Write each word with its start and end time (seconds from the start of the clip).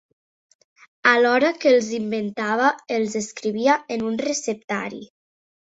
Alhora 1.11 1.51
que 1.65 1.73
els 1.75 1.91
inventava, 1.99 2.73
els 2.99 3.21
escrivia 3.23 3.79
en 3.97 4.11
un 4.13 4.23
receptari. 4.31 5.07